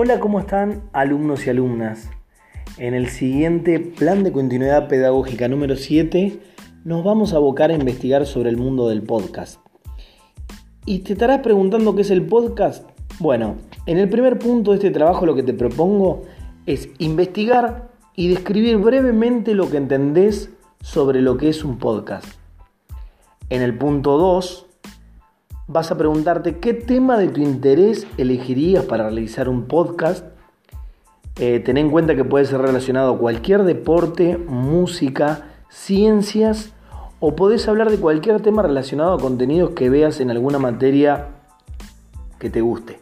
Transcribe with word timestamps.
Hola, 0.00 0.20
¿cómo 0.20 0.38
están 0.38 0.84
alumnos 0.92 1.44
y 1.44 1.50
alumnas? 1.50 2.08
En 2.76 2.94
el 2.94 3.08
siguiente 3.08 3.80
plan 3.80 4.22
de 4.22 4.30
continuidad 4.30 4.86
pedagógica 4.86 5.48
número 5.48 5.74
7 5.74 6.38
nos 6.84 7.02
vamos 7.02 7.32
a 7.32 7.38
abocar 7.38 7.72
a 7.72 7.74
investigar 7.74 8.24
sobre 8.24 8.48
el 8.50 8.56
mundo 8.56 8.88
del 8.88 9.02
podcast. 9.02 9.58
Y 10.86 11.00
te 11.00 11.14
estarás 11.14 11.40
preguntando 11.40 11.96
qué 11.96 12.02
es 12.02 12.12
el 12.12 12.24
podcast. 12.24 12.88
Bueno, 13.18 13.56
en 13.86 13.98
el 13.98 14.08
primer 14.08 14.38
punto 14.38 14.70
de 14.70 14.76
este 14.76 14.92
trabajo 14.92 15.26
lo 15.26 15.34
que 15.34 15.42
te 15.42 15.52
propongo 15.52 16.22
es 16.64 16.90
investigar 16.98 17.90
y 18.14 18.28
describir 18.28 18.76
brevemente 18.76 19.52
lo 19.52 19.68
que 19.68 19.78
entendés 19.78 20.50
sobre 20.80 21.22
lo 21.22 21.38
que 21.38 21.48
es 21.48 21.64
un 21.64 21.76
podcast. 21.76 22.38
En 23.50 23.62
el 23.62 23.76
punto 23.76 24.16
2 24.16 24.67
vas 25.68 25.90
a 25.90 25.98
preguntarte 25.98 26.58
qué 26.58 26.72
tema 26.72 27.18
de 27.18 27.28
tu 27.28 27.42
interés 27.42 28.06
elegirías 28.16 28.84
para 28.86 29.04
realizar 29.04 29.50
un 29.50 29.66
podcast. 29.66 30.24
Eh, 31.38 31.60
ten 31.60 31.76
en 31.76 31.90
cuenta 31.90 32.16
que 32.16 32.24
puede 32.24 32.46
ser 32.46 32.60
relacionado 32.60 33.14
a 33.14 33.18
cualquier 33.18 33.62
deporte, 33.64 34.38
música, 34.38 35.42
ciencias 35.68 36.72
o 37.20 37.36
podés 37.36 37.68
hablar 37.68 37.90
de 37.90 37.98
cualquier 37.98 38.40
tema 38.40 38.62
relacionado 38.62 39.12
a 39.12 39.18
contenidos 39.18 39.70
que 39.70 39.90
veas 39.90 40.20
en 40.20 40.30
alguna 40.30 40.58
materia 40.58 41.28
que 42.38 42.48
te 42.48 42.62
guste. 42.62 43.00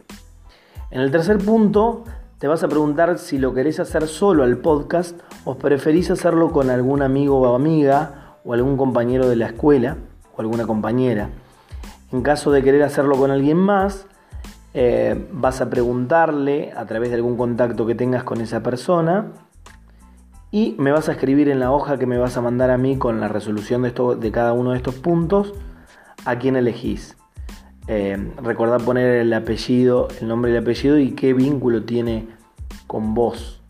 En 0.91 0.99
el 0.99 1.09
tercer 1.09 1.37
punto, 1.37 2.03
te 2.37 2.47
vas 2.47 2.63
a 2.63 2.67
preguntar 2.67 3.17
si 3.17 3.37
lo 3.37 3.53
querés 3.53 3.79
hacer 3.79 4.07
solo 4.07 4.43
al 4.43 4.57
podcast 4.57 5.17
o 5.45 5.55
preferís 5.55 6.11
hacerlo 6.11 6.51
con 6.51 6.69
algún 6.69 7.01
amigo 7.01 7.39
o 7.39 7.55
amiga 7.55 8.35
o 8.43 8.53
algún 8.53 8.75
compañero 8.75 9.29
de 9.29 9.37
la 9.37 9.47
escuela 9.47 9.97
o 10.35 10.41
alguna 10.41 10.67
compañera. 10.67 11.29
En 12.11 12.21
caso 12.21 12.51
de 12.51 12.63
querer 12.63 12.83
hacerlo 12.83 13.17
con 13.17 13.31
alguien 13.31 13.57
más, 13.57 14.07
eh, 14.73 15.27
vas 15.31 15.61
a 15.61 15.69
preguntarle 15.69 16.71
a 16.75 16.85
través 16.85 17.09
de 17.09 17.15
algún 17.15 17.37
contacto 17.37 17.85
que 17.85 17.95
tengas 17.95 18.23
con 18.23 18.41
esa 18.41 18.63
persona 18.63 19.33
y 20.51 20.75
me 20.77 20.91
vas 20.91 21.09
a 21.09 21.13
escribir 21.13 21.49
en 21.49 21.59
la 21.59 21.71
hoja 21.71 21.97
que 21.97 22.05
me 22.05 22.17
vas 22.17 22.37
a 22.37 22.41
mandar 22.41 22.69
a 22.69 22.77
mí 22.77 22.97
con 22.97 23.19
la 23.19 23.27
resolución 23.27 23.81
de, 23.81 23.89
esto, 23.89 24.15
de 24.15 24.31
cada 24.31 24.53
uno 24.53 24.71
de 24.71 24.77
estos 24.77 24.95
puntos 24.95 25.53
a 26.25 26.37
quién 26.37 26.55
elegís. 26.55 27.17
Eh, 27.87 28.33
recordad 28.41 28.81
poner 28.81 29.15
el 29.15 29.33
apellido, 29.33 30.07
el 30.21 30.27
nombre 30.27 30.51
y 30.51 30.55
el 30.55 30.61
apellido 30.61 30.99
y 30.99 31.11
qué 31.11 31.33
vínculo 31.33 31.83
tiene 31.83 32.27
con 32.85 33.13
vos. 33.13 33.61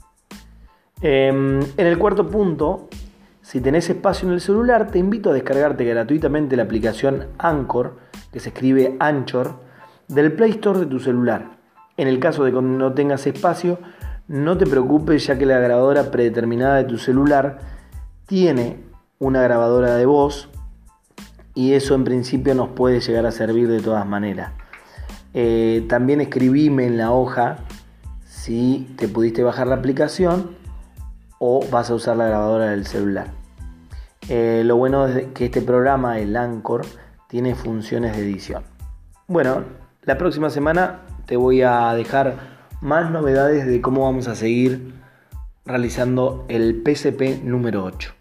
Em, 1.02 1.60
en 1.78 1.88
el 1.88 1.98
cuarto 1.98 2.28
punto, 2.28 2.90
si 3.48 3.62
tenés 3.62 3.90
espacio 3.90 4.28
en 4.28 4.34
el 4.34 4.42
celular, 4.42 4.92
te 4.92 5.00
invito 5.00 5.30
a 5.30 5.34
descargarte 5.34 5.86
gratuitamente 5.86 6.58
la 6.58 6.64
aplicación 6.64 7.28
Anchor 7.38 7.96
que 8.30 8.42
se 8.42 8.50
escribe 8.50 8.98
Anchor, 9.00 9.62
del 10.10 10.34
Play 10.34 10.52
Store 10.52 10.82
de 10.82 10.86
tu 10.86 11.00
celular. 11.00 11.58
En 11.96 12.10
el 12.10 12.20
caso 12.20 12.44
de 12.44 12.52
que 12.52 12.62
no 12.62 12.94
tengas 12.94 13.26
espacio, 13.26 13.80
no 14.28 14.58
te 14.58 14.66
preocupes 14.66 15.26
ya 15.28 15.38
que 15.38 15.46
la 15.46 15.60
grabadora 15.60 16.12
predeterminada 16.12 16.76
de 16.76 16.84
tu 16.84 16.98
celular 16.98 17.60
tiene 18.26 18.84
una 19.18 19.42
grabadora 19.44 19.96
de 19.96 20.06
voz 20.06 20.50
y 21.56 21.72
eso 21.72 21.96
en 21.96 22.04
principio 22.04 22.54
nos 22.54 22.68
puede 22.68 23.00
llegar 23.00 23.26
a 23.26 23.32
servir 23.32 23.70
de 23.70 23.80
todas 23.80 24.06
maneras. 24.06 24.52
Eh, 25.34 25.86
también 25.88 26.20
escribime 26.20 26.86
en 26.86 26.98
la 26.98 27.14
hoja 27.14 27.60
si 28.26 28.94
te 28.98 29.08
pudiste 29.08 29.42
bajar 29.42 29.68
la 29.68 29.76
aplicación 29.76 30.67
o 31.40 31.66
vas 31.70 31.90
a 31.90 31.96
usar 31.96 32.18
la 32.18 32.28
grabadora 32.28 32.72
del 32.72 32.86
celular. 32.86 33.28
Eh, 34.30 34.64
lo 34.66 34.76
bueno 34.76 35.08
es 35.08 35.28
que 35.34 35.46
este 35.46 35.62
programa, 35.62 36.20
el 36.20 36.36
Anchor, 36.36 36.86
tiene 37.28 37.56
funciones 37.56 38.16
de 38.16 38.24
edición. 38.24 38.64
Bueno, 39.28 39.64
la 40.04 40.18
próxima 40.18 40.50
semana 40.50 41.02
te 41.26 41.38
voy 41.38 41.62
a 41.62 41.94
dejar 41.94 42.36
más 42.82 43.12
novedades 43.12 43.66
de 43.66 43.82
cómo 43.82 44.04
vamos 44.04 44.28
a 44.28 44.36
seguir 44.36 44.94
realizando 45.66 46.46
el 46.48 46.82
PCP 46.82 47.44
número 47.44 47.84
8. 47.84 48.17